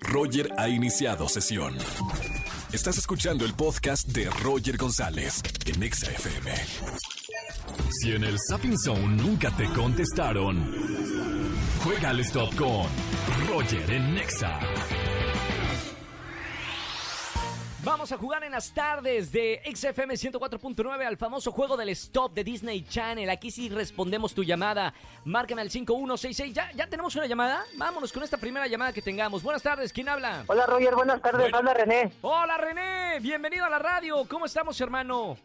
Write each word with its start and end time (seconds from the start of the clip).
Roger 0.00 0.50
ha 0.56 0.68
iniciado 0.68 1.28
sesión. 1.28 1.76
Estás 2.72 2.98
escuchando 2.98 3.44
el 3.44 3.54
podcast 3.54 4.08
de 4.08 4.28
Roger 4.42 4.76
González 4.76 5.42
en 5.66 5.82
Exa 5.82 6.10
FM. 6.10 6.52
Si 7.90 8.12
en 8.12 8.24
el 8.24 8.36
Sapping 8.48 8.78
Zone 8.78 9.22
nunca 9.22 9.50
te 9.56 9.64
contestaron, 9.72 10.74
juega 11.82 12.10
al 12.10 12.20
stop 12.20 12.54
con 12.56 12.86
Roger 13.48 13.90
en 13.90 14.14
Nexa. 14.14 14.58
Vamos 17.88 18.12
a 18.12 18.18
jugar 18.18 18.44
en 18.44 18.52
las 18.52 18.70
tardes 18.74 19.32
de 19.32 19.62
XFM 19.64 20.12
104.9 20.12 21.06
al 21.06 21.16
famoso 21.16 21.50
juego 21.50 21.74
del 21.74 21.88
stop 21.88 22.34
de 22.34 22.44
Disney 22.44 22.82
Channel. 22.82 23.30
Aquí 23.30 23.50
sí 23.50 23.70
respondemos 23.70 24.34
tu 24.34 24.44
llamada. 24.44 24.92
Márcame 25.24 25.62
al 25.62 25.70
5166. 25.70 26.52
¿Ya, 26.54 26.70
¿Ya 26.72 26.86
tenemos 26.86 27.16
una 27.16 27.24
llamada? 27.24 27.64
Vámonos 27.78 28.12
con 28.12 28.22
esta 28.22 28.36
primera 28.36 28.66
llamada 28.66 28.92
que 28.92 29.00
tengamos. 29.00 29.42
Buenas 29.42 29.62
tardes, 29.62 29.90
¿quién 29.90 30.06
habla? 30.06 30.44
Hola 30.48 30.66
Roger, 30.66 30.94
buenas 30.94 31.22
tardes, 31.22 31.52
habla 31.54 31.72
René. 31.72 32.12
Hola 32.20 32.58
René, 32.58 33.20
bienvenido 33.20 33.64
a 33.64 33.70
la 33.70 33.78
radio. 33.78 34.22
¿Cómo 34.28 34.44
estamos, 34.44 34.78
hermano? 34.82 35.38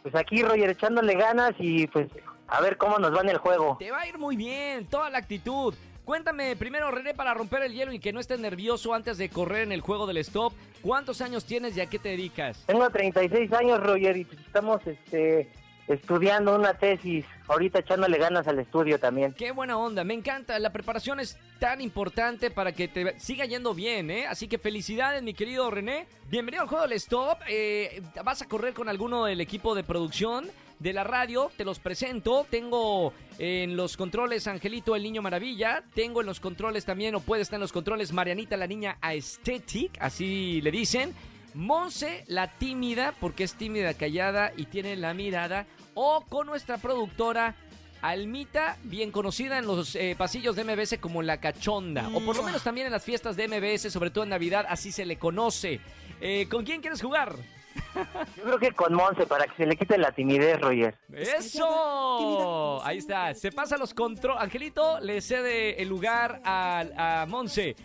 Pues 0.00 0.14
aquí 0.14 0.42
Roger 0.42 0.70
echándole 0.70 1.14
ganas 1.16 1.52
y 1.58 1.86
pues 1.86 2.08
a 2.48 2.62
ver 2.62 2.78
cómo 2.78 2.98
nos 2.98 3.14
va 3.14 3.20
en 3.20 3.28
el 3.28 3.36
juego. 3.36 3.76
Te 3.78 3.90
va 3.90 4.00
a 4.00 4.06
ir 4.06 4.16
muy 4.16 4.36
bien, 4.36 4.86
toda 4.86 5.10
la 5.10 5.18
actitud. 5.18 5.74
Cuéntame 6.04 6.56
primero, 6.56 6.90
René, 6.90 7.14
para 7.14 7.32
romper 7.32 7.62
el 7.62 7.74
hielo 7.74 7.92
y 7.92 8.00
que 8.00 8.12
no 8.12 8.18
estés 8.18 8.40
nervioso 8.40 8.92
antes 8.92 9.18
de 9.18 9.28
correr 9.28 9.62
en 9.62 9.72
el 9.72 9.80
juego 9.80 10.06
del 10.06 10.16
stop. 10.18 10.52
¿Cuántos 10.82 11.20
años 11.20 11.44
tienes 11.44 11.76
y 11.76 11.80
a 11.80 11.86
qué 11.86 11.98
te 11.98 12.08
dedicas? 12.08 12.64
Tengo 12.66 12.88
36 12.90 13.52
años 13.52 13.80
Roger 13.80 14.16
y 14.16 14.26
estamos 14.44 14.84
este 14.86 15.48
estudiando 15.88 16.54
una 16.54 16.74
tesis, 16.74 17.24
ahorita 17.48 17.80
echándole 17.80 18.16
ganas 18.18 18.46
al 18.46 18.58
estudio 18.58 18.98
también. 18.98 19.32
Qué 19.32 19.50
buena 19.50 19.76
onda, 19.76 20.04
me 20.04 20.14
encanta. 20.14 20.58
La 20.58 20.72
preparación 20.72 21.20
es 21.20 21.36
tan 21.58 21.80
importante 21.80 22.50
para 22.50 22.72
que 22.72 22.88
te 22.88 23.18
siga 23.18 23.44
yendo 23.44 23.74
bien, 23.74 24.10
¿eh? 24.10 24.26
Así 24.26 24.48
que 24.48 24.58
felicidades, 24.58 25.22
mi 25.22 25.34
querido 25.34 25.70
René. 25.70 26.06
Bienvenido 26.28 26.62
al 26.62 26.68
juego 26.68 26.84
del 26.84 26.92
stop. 26.94 27.38
Eh, 27.48 28.02
¿Vas 28.24 28.42
a 28.42 28.48
correr 28.48 28.74
con 28.74 28.88
alguno 28.88 29.24
del 29.26 29.40
equipo 29.40 29.74
de 29.74 29.84
producción? 29.84 30.48
De 30.82 30.92
la 30.92 31.04
radio, 31.04 31.50
te 31.56 31.64
los 31.64 31.78
presento. 31.78 32.46
Tengo 32.50 33.12
en 33.38 33.76
los 33.76 33.96
controles 33.96 34.46
Angelito 34.46 34.96
el 34.96 35.04
Niño 35.04 35.22
Maravilla. 35.22 35.84
Tengo 35.94 36.20
en 36.20 36.26
los 36.26 36.40
controles 36.40 36.84
también, 36.84 37.14
o 37.14 37.20
puede 37.20 37.42
estar 37.42 37.56
en 37.56 37.62
los 37.62 37.72
controles 37.72 38.12
Marianita 38.12 38.56
la 38.56 38.66
Niña 38.66 38.98
Aesthetic, 39.00 39.96
así 40.00 40.60
le 40.60 40.70
dicen. 40.70 41.14
Monse 41.54 42.24
la 42.28 42.58
tímida, 42.58 43.14
porque 43.20 43.44
es 43.44 43.54
tímida, 43.54 43.94
callada 43.94 44.52
y 44.56 44.66
tiene 44.66 44.96
la 44.96 45.14
mirada. 45.14 45.66
O 45.94 46.24
con 46.28 46.46
nuestra 46.46 46.78
productora 46.78 47.54
Almita, 48.00 48.78
bien 48.82 49.12
conocida 49.12 49.58
en 49.58 49.66
los 49.66 49.94
eh, 49.94 50.16
pasillos 50.18 50.56
de 50.56 50.64
MBS 50.64 50.98
como 50.98 51.22
la 51.22 51.38
cachonda. 51.38 52.08
O 52.14 52.20
por 52.20 52.36
lo 52.36 52.42
menos 52.42 52.64
también 52.64 52.86
en 52.86 52.92
las 52.92 53.04
fiestas 53.04 53.36
de 53.36 53.46
MBS, 53.46 53.92
sobre 53.92 54.10
todo 54.10 54.24
en 54.24 54.30
Navidad, 54.30 54.66
así 54.68 54.90
se 54.90 55.04
le 55.04 55.18
conoce. 55.18 55.80
Eh, 56.20 56.48
¿Con 56.48 56.64
quién 56.64 56.80
quieres 56.80 57.00
jugar? 57.00 57.36
Yo 58.36 58.42
creo 58.44 58.58
que 58.58 58.72
con 58.72 58.94
Monse, 58.94 59.26
para 59.26 59.46
que 59.46 59.56
se 59.56 59.66
le 59.66 59.76
quite 59.76 59.98
la 59.98 60.12
timidez, 60.12 60.60
Roger. 60.60 60.96
¡Eso! 61.12 62.82
Ahí 62.84 62.98
está. 62.98 63.34
Se 63.34 63.52
pasa 63.52 63.76
los 63.76 63.94
controles. 63.94 64.42
Angelito 64.42 65.00
le 65.00 65.20
cede 65.20 65.80
el 65.82 65.88
lugar 65.88 66.40
a, 66.44 67.22
a 67.22 67.26
Monse. 67.26 67.76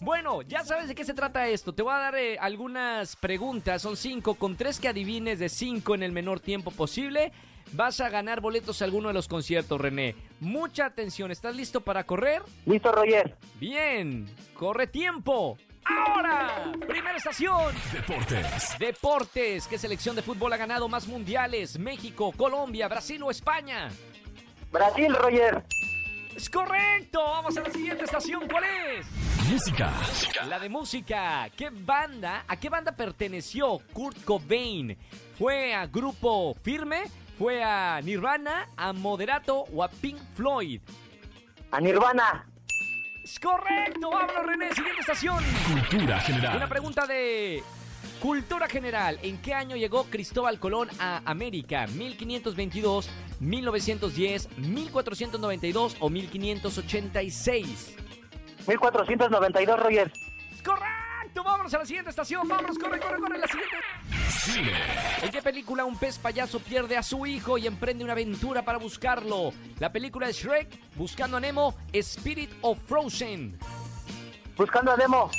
Bueno, 0.00 0.42
ya 0.42 0.64
sabes 0.64 0.88
de 0.88 0.94
qué 0.94 1.04
se 1.04 1.14
trata 1.14 1.48
esto. 1.48 1.72
Te 1.72 1.82
voy 1.82 1.92
a 1.92 1.98
dar 1.98 2.16
eh, 2.16 2.38
algunas 2.38 3.16
preguntas. 3.16 3.82
Son 3.82 3.96
cinco. 3.96 4.34
Con 4.34 4.56
tres 4.56 4.80
que 4.80 4.88
adivines 4.88 5.38
de 5.38 5.48
cinco 5.48 5.94
en 5.94 6.02
el 6.02 6.12
menor 6.12 6.40
tiempo 6.40 6.70
posible, 6.70 7.32
vas 7.72 8.00
a 8.00 8.08
ganar 8.08 8.40
boletos 8.40 8.82
a 8.82 8.84
alguno 8.84 9.08
de 9.08 9.14
los 9.14 9.28
conciertos, 9.28 9.80
René. 9.80 10.16
Mucha 10.40 10.86
atención. 10.86 11.30
¿Estás 11.30 11.54
listo 11.54 11.82
para 11.82 12.04
correr? 12.04 12.42
Listo, 12.66 12.90
Roger. 12.90 13.36
Bien. 13.60 14.26
Corre 14.54 14.86
tiempo. 14.86 15.56
Ahora, 15.84 16.72
primera 16.86 17.16
estación. 17.16 17.74
Deportes. 17.92 18.78
Deportes. 18.78 19.66
¿Qué 19.66 19.78
selección 19.78 20.16
de 20.16 20.22
fútbol 20.22 20.52
ha 20.52 20.56
ganado 20.56 20.88
más 20.88 21.06
mundiales? 21.06 21.78
México, 21.78 22.32
Colombia, 22.36 22.88
Brasil 22.88 23.22
o 23.22 23.30
España. 23.30 23.88
Brasil, 24.70 25.14
Roger. 25.14 25.64
Es 26.36 26.48
correcto. 26.48 27.22
Vamos 27.22 27.56
a 27.56 27.60
la 27.60 27.70
siguiente 27.70 28.04
estación. 28.04 28.48
¿Cuál 28.48 28.64
es? 28.64 29.06
Música. 29.50 29.92
La 30.48 30.58
de 30.58 30.68
música. 30.68 31.50
¿Qué 31.56 31.70
banda? 31.70 32.44
¿A 32.48 32.56
qué 32.56 32.68
banda 32.68 32.92
perteneció 32.92 33.80
Kurt 33.92 34.24
Cobain? 34.24 34.96
¿Fue 35.38 35.74
a 35.74 35.86
Grupo 35.86 36.54
Firme? 36.62 37.02
¿Fue 37.38 37.62
a 37.62 38.00
Nirvana, 38.02 38.68
a 38.76 38.92
Moderato 38.92 39.64
o 39.74 39.82
a 39.82 39.88
Pink 39.88 40.18
Floyd? 40.34 40.80
A 41.70 41.80
Nirvana. 41.80 42.46
Es 43.22 43.38
correcto. 43.38 44.10
Vámonos, 44.10 44.46
René. 44.46 44.74
Siguiente 44.74 45.00
estación. 45.00 45.38
Cultura 45.66 46.18
general. 46.20 46.56
Una 46.56 46.68
pregunta 46.68 47.06
de 47.06 47.62
cultura 48.20 48.66
general. 48.66 49.18
¿En 49.22 49.38
qué 49.38 49.54
año 49.54 49.76
llegó 49.76 50.04
Cristóbal 50.04 50.58
Colón 50.58 50.88
a 50.98 51.22
América? 51.24 51.86
¿1522, 51.86 53.06
1910, 53.40 54.48
1492 54.58 55.96
o 56.00 56.10
1586? 56.10 57.96
1492, 58.66 59.80
Roger. 59.80 60.12
¡Correcto! 60.64 60.91
Vámonos 61.34 61.74
a 61.74 61.78
la 61.78 61.86
siguiente 61.86 62.10
estación. 62.10 62.46
Vámonos, 62.46 62.78
corre, 62.78 62.98
corre, 62.98 63.18
corre. 63.18 63.38
La 63.38 63.46
siguiente. 63.46 63.76
Cine. 64.28 64.72
¿En 65.22 65.30
qué 65.30 65.42
película 65.42 65.84
un 65.84 65.96
pez 65.96 66.18
payaso 66.18 66.60
pierde 66.60 66.96
a 66.96 67.02
su 67.02 67.26
hijo 67.26 67.58
y 67.58 67.66
emprende 67.66 68.04
una 68.04 68.12
aventura 68.12 68.64
para 68.64 68.78
buscarlo? 68.78 69.52
La 69.78 69.90
película 69.90 70.28
es 70.28 70.36
Shrek, 70.36 70.68
Buscando 70.96 71.36
a 71.36 71.40
Nemo, 71.40 71.74
Spirit 71.92 72.50
of 72.62 72.78
Frozen. 72.86 73.58
Buscando 74.56 74.92
a 74.92 74.96
Demo. 74.96 75.30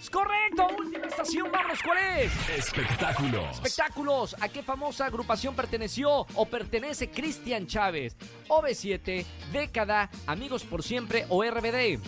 ¡Es 0.00 0.10
correcto! 0.10 0.66
Última 0.78 1.06
estación, 1.06 1.50
vámonos, 1.50 1.82
¿cuál 1.82 1.98
es? 1.98 2.48
Espectáculos. 2.50 3.56
Espectáculos. 3.56 4.36
¿A 4.40 4.48
qué 4.48 4.62
famosa 4.62 5.06
agrupación 5.06 5.54
perteneció 5.54 6.26
o 6.34 6.46
pertenece 6.46 7.10
Cristian 7.10 7.66
Chávez? 7.66 8.16
OV7, 8.48 9.26
Década, 9.52 10.08
Amigos 10.26 10.64
por 10.64 10.82
Siempre 10.82 11.26
o 11.28 11.42
RBD. 11.42 11.98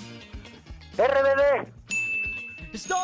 RBD. 0.96 1.79
¡Stop! 2.72 2.98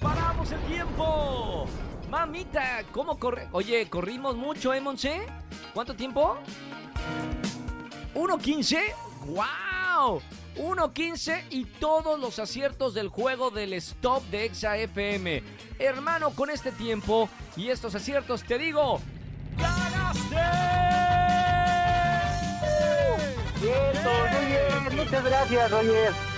¡Paramos 0.00 0.50
el 0.50 0.60
tiempo! 0.60 1.66
Mamita, 2.10 2.84
¿cómo 2.92 3.18
corre? 3.18 3.48
Oye, 3.52 3.88
corrimos 3.88 4.36
mucho, 4.36 4.72
¿eh, 4.72 4.80
Monse? 4.80 5.22
¿Cuánto 5.74 5.94
tiempo? 5.94 6.38
¿1.15? 8.14 8.80
¡Wow! 9.26 10.22
1.15 10.56 11.44
y 11.50 11.64
todos 11.64 12.18
los 12.18 12.38
aciertos 12.38 12.94
del 12.94 13.08
juego 13.08 13.50
del 13.50 13.72
stop 13.74 14.22
de 14.24 14.46
Exa 14.46 14.76
FM. 14.76 15.42
Hermano, 15.78 16.30
con 16.30 16.50
este 16.50 16.72
tiempo 16.72 17.28
y 17.56 17.68
estos 17.68 17.94
aciertos 17.94 18.44
te 18.44 18.58
digo, 18.58 19.00
¡ganaste! 19.56 20.36
Bien. 23.60 24.96
Muchas 24.96 25.24
gracias, 25.24 25.70
Roger. 25.70 26.31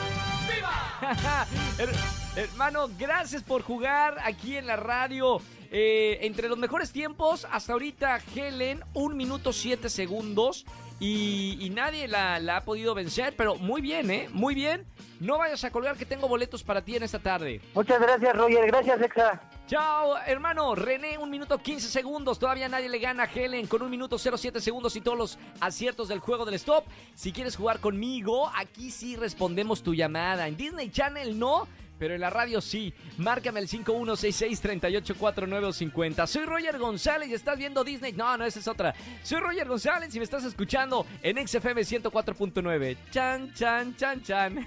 Her- 1.78 1.90
Hermano, 2.36 2.88
gracias 2.98 3.42
por 3.42 3.62
jugar 3.62 4.16
aquí 4.24 4.56
en 4.56 4.66
la 4.66 4.76
radio. 4.76 5.40
Eh, 5.70 6.18
entre 6.22 6.48
los 6.48 6.56
mejores 6.58 6.92
tiempos, 6.92 7.46
hasta 7.50 7.72
ahorita 7.72 8.20
Helen, 8.34 8.80
un 8.92 9.16
minuto 9.16 9.52
siete 9.52 9.88
segundos. 9.88 10.64
Y, 11.00 11.58
y 11.60 11.70
nadie 11.70 12.06
la, 12.06 12.38
la 12.38 12.58
ha 12.58 12.60
podido 12.64 12.94
vencer, 12.94 13.34
pero 13.36 13.56
muy 13.56 13.80
bien, 13.80 14.10
¿eh? 14.10 14.28
Muy 14.32 14.54
bien. 14.54 14.86
No 15.18 15.38
vayas 15.38 15.64
a 15.64 15.70
colgar 15.70 15.96
que 15.96 16.06
tengo 16.06 16.28
boletos 16.28 16.62
para 16.62 16.82
ti 16.82 16.94
en 16.96 17.02
esta 17.02 17.18
tarde. 17.18 17.60
Muchas 17.74 18.00
gracias, 18.00 18.36
Roger. 18.36 18.66
Gracias, 18.68 19.00
Exa. 19.02 19.40
Chao, 19.66 20.18
hermano. 20.26 20.74
René, 20.74 21.16
un 21.16 21.30
minuto 21.30 21.56
15 21.58 21.88
segundos. 21.88 22.38
Todavía 22.38 22.68
nadie 22.68 22.90
le 22.90 22.98
gana 22.98 23.22
a 23.22 23.26
Helen 23.26 23.66
con 23.66 23.80
un 23.82 23.90
minuto 23.90 24.18
07 24.18 24.60
segundos 24.60 24.94
y 24.96 25.00
todos 25.00 25.16
los 25.16 25.38
aciertos 25.60 26.08
del 26.08 26.18
juego 26.18 26.44
del 26.44 26.56
stop. 26.56 26.84
Si 27.14 27.32
quieres 27.32 27.56
jugar 27.56 27.80
conmigo, 27.80 28.50
aquí 28.54 28.90
sí 28.90 29.16
respondemos 29.16 29.82
tu 29.82 29.94
llamada. 29.94 30.46
En 30.48 30.56
Disney 30.56 30.90
Channel 30.90 31.38
no. 31.38 31.66
Pero 31.98 32.14
en 32.14 32.20
la 32.20 32.28
radio 32.28 32.60
sí. 32.60 32.92
Márcame 33.18 33.60
el 33.60 33.68
5166-384950. 33.68 36.26
Soy 36.26 36.44
Roger 36.44 36.76
González 36.78 37.30
y 37.30 37.34
estás 37.34 37.56
viendo 37.56 37.84
Disney. 37.84 38.12
No, 38.12 38.36
no, 38.36 38.44
esa 38.44 38.58
es 38.58 38.68
otra. 38.68 38.94
Soy 39.22 39.40
Roger 39.40 39.66
González 39.68 40.14
y 40.14 40.18
me 40.18 40.24
estás 40.24 40.44
escuchando 40.44 41.06
en 41.22 41.36
XFM 41.46 41.80
104.9. 41.82 42.96
Chan, 43.10 43.54
chan, 43.54 43.96
chan, 43.96 44.22
chan. 44.22 44.66